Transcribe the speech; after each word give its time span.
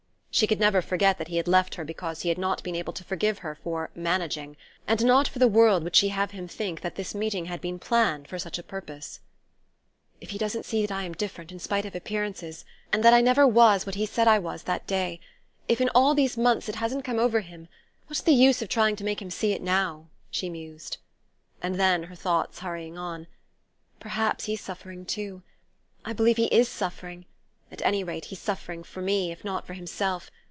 She 0.33 0.47
could 0.47 0.61
never 0.61 0.81
forget 0.81 1.17
that 1.17 1.27
he 1.27 1.35
had 1.35 1.47
left 1.49 1.75
her 1.75 1.83
because 1.83 2.21
he 2.21 2.29
had 2.29 2.37
not 2.37 2.63
been 2.63 2.73
able 2.75 2.93
to 2.93 3.03
forgive 3.03 3.39
her 3.39 3.53
for 3.53 3.89
"managing" 3.93 4.55
and 4.87 5.03
not 5.05 5.27
for 5.27 5.37
the 5.39 5.47
world 5.47 5.83
would 5.83 5.95
she 5.95 6.07
have 6.07 6.31
him 6.31 6.47
think 6.47 6.79
that 6.81 6.95
this 6.95 7.13
meeting 7.13 7.45
had 7.45 7.59
been 7.59 7.77
planned 7.77 8.27
for 8.29 8.39
such 8.39 8.57
a 8.57 8.63
purpose. 8.63 9.19
"If 10.21 10.29
he 10.29 10.37
doesn't 10.39 10.63
see 10.65 10.81
that 10.85 10.91
I 10.97 11.03
am 11.03 11.11
different, 11.13 11.51
in 11.51 11.59
spite 11.59 11.85
of 11.85 11.93
appearances... 11.95 12.63
and 12.93 13.03
that 13.03 13.13
I 13.13 13.19
never 13.21 13.45
was 13.45 13.85
what 13.85 13.95
he 13.95 14.05
said 14.07 14.25
I 14.27 14.39
was 14.39 14.63
that 14.63 14.87
day 14.87 15.19
if 15.67 15.79
in 15.81 15.89
all 15.93 16.15
these 16.15 16.37
months 16.37 16.69
it 16.69 16.75
hasn't 16.75 17.03
come 17.05 17.19
over 17.19 17.41
him, 17.41 17.67
what's 18.07 18.21
the 18.21 18.31
use 18.33 18.61
of 18.63 18.69
trying 18.69 18.95
to 18.95 19.03
make 19.03 19.21
him 19.21 19.29
see 19.31 19.51
it 19.51 19.61
now?" 19.61 20.07
she 20.31 20.49
mused. 20.49 20.97
And 21.61 21.75
then, 21.79 22.03
her 22.03 22.15
thoughts 22.15 22.59
hurrying 22.59 22.97
on: 22.97 23.27
"Perhaps 23.99 24.45
he's 24.45 24.61
suffering 24.61 25.05
too 25.05 25.43
I 26.05 26.13
believe 26.13 26.37
he 26.37 26.45
is 26.47 26.67
suffering 26.69 27.25
at 27.73 27.81
any 27.83 28.03
rate, 28.03 28.25
he's 28.25 28.39
suffering 28.39 28.83
for 28.83 29.01
me, 29.01 29.31
if 29.31 29.45
not 29.45 29.65
for 29.65 29.73
himself. 29.75 30.29